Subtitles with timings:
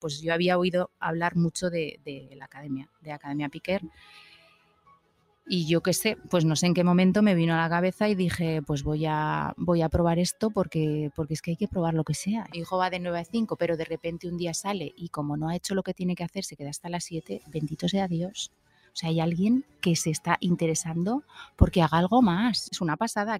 [0.00, 2.00] pues yo había oído hablar mucho de,
[2.36, 3.82] la academia, de Academia Piquer.
[5.46, 8.08] Y yo qué sé, pues no sé en qué momento me vino a la cabeza
[8.08, 11.66] y dije, pues voy a, voy a probar esto porque, porque es que hay que
[11.66, 12.46] probar lo que sea.
[12.52, 15.36] Mi hijo va de 9 a 5, pero de repente un día sale y como
[15.36, 18.06] no ha hecho lo que tiene que hacer, se queda hasta las 7, bendito sea
[18.06, 18.52] Dios.
[18.92, 21.22] O sea, hay alguien que se está interesando
[21.56, 22.68] porque haga algo más.
[22.70, 23.38] Es una pasada.